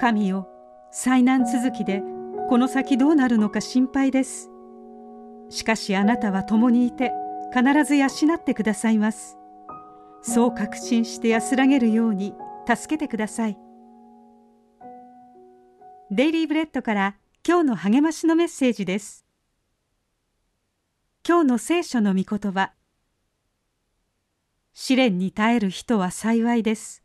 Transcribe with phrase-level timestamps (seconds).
[0.00, 0.48] 神よ
[0.90, 2.02] 災難続きで
[2.48, 4.48] この先どうなるのか心配です。
[5.50, 7.12] しかしあなたは共にいて
[7.54, 9.36] 必ず養ってくださいます。
[10.22, 12.32] そう確信して安らげるように
[12.66, 13.58] 助けてください。
[16.10, 19.26] デイリーブレッドから今日の励ましのメッセージです。
[21.28, 22.72] 今日の聖書の御言葉。
[24.72, 27.04] 試練に耐える人は幸いです。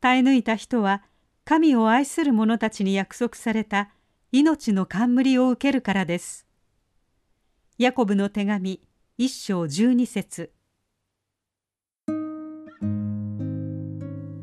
[0.00, 1.04] 耐え抜いた人は
[1.50, 3.90] 神を愛する者たちに約束された
[4.30, 6.46] 命の冠を受けるからです。
[7.76, 8.80] ヤコブの手紙
[9.18, 10.52] 一章十二節。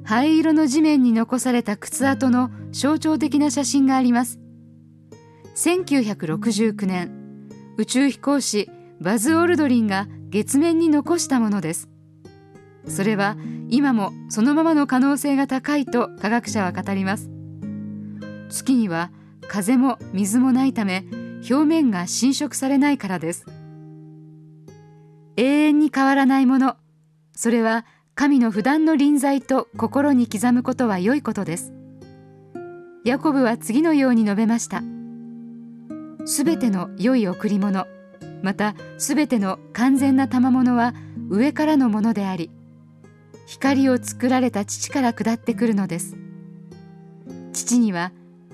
[0.04, 4.42] 灰色の地面に残された靴跡の象徴的な写真があります。
[5.56, 11.88] 1969年宇宙飛行士バズ・オルドリンが月面に残したものです。
[12.88, 13.36] それは
[13.70, 17.30] 今もそのままの可能性が高いと科学者は語ります。
[18.50, 19.12] 月には
[19.48, 21.06] 風も水もないため
[21.50, 23.46] 表面が侵食されないからです。
[25.36, 26.76] 永遠に変わらないもの。
[27.34, 31.74] それは神の不断の臨在と心に刻むことは良いことです。
[33.06, 34.82] ヤコブは次のように述べました。
[36.26, 37.88] すべての良い贈り物
[38.44, 40.94] またすべての完全な賜物は
[41.30, 42.52] 上からのものであり
[43.48, 46.18] 光を作られた父から下ってくるのです。
[47.54, 48.12] 父には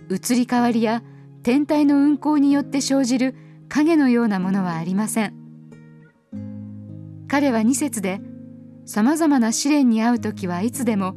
[0.10, 1.02] 移り変わりや
[1.42, 3.36] 天体の運行によって生じる
[3.70, 5.34] 影のようなものはありません。
[7.28, 8.22] 彼は2節で
[8.86, 11.16] さまざまな試練に遭う時はいつでも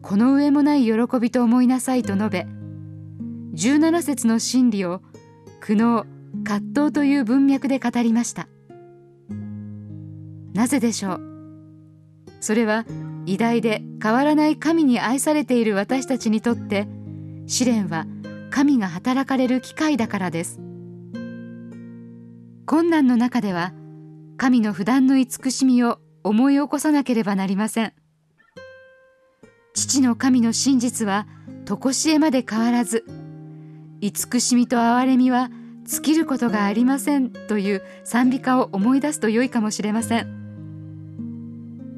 [0.00, 2.46] この上もない喜びと思いなさいと述べ
[3.54, 5.02] 17節の真理を
[5.60, 6.06] 苦悩
[6.44, 8.46] 葛藤という文脈で語りました。
[10.54, 11.37] なぜでしょう？
[12.40, 12.84] それは
[13.26, 16.88] 偉大で変わらない神に愛されている私たちにとって
[17.46, 18.06] 試練は
[18.50, 20.60] 神が働かれる機会だからです。
[22.66, 23.72] 困難の中では
[24.36, 27.92] 神の不断の慈しみを思い起こさなければなりません。
[29.74, 31.26] 父の神の真実は
[31.64, 33.04] 常しえまで変わらず
[34.00, 35.50] 慈しみと憐れみは
[35.84, 40.37] 尽きることがありませんという賛美歌を思い出すと良いかもしれません。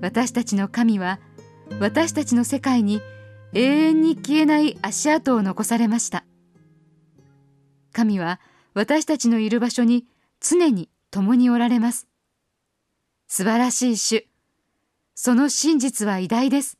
[0.00, 1.21] 私たちの神は
[1.78, 3.00] 私たちの世界に
[3.53, 6.25] 永遠に消えない足跡を残されました。
[7.93, 8.41] 神は
[8.75, 10.06] 私たちのいる場所に
[10.41, 12.06] 常に共におられます。
[13.27, 14.27] 素晴らしい主。
[15.15, 16.78] その真実は偉大です。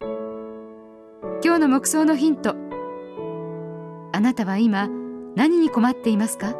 [0.00, 2.56] 今日の目想のヒント。
[4.12, 4.88] あなたは今
[5.36, 6.54] 何に困っていますか？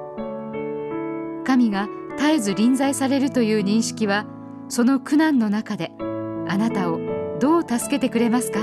[1.45, 4.27] 神が絶えず臨在されるという認識は
[4.71, 7.01] その苦難の中であなたを
[7.41, 8.61] どう助けてくれますか？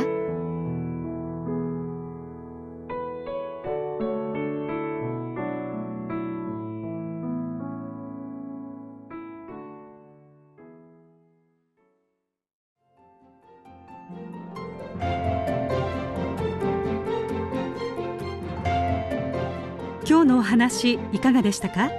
[20.08, 21.90] 今日のお話いかがでしたか？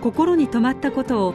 [0.00, 1.34] 心に留まったことを